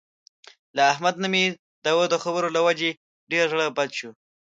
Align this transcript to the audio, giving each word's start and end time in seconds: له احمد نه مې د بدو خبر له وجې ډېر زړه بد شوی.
له 0.75 0.81
احمد 0.93 1.15
نه 1.23 1.27
مې 1.33 1.43
د 1.83 1.85
بدو 1.97 2.17
خبر 2.23 2.43
له 2.55 2.59
وجې 2.67 2.91
ډېر 3.31 3.45
زړه 3.53 3.65
بد 3.77 3.89
شوی. 3.97 4.11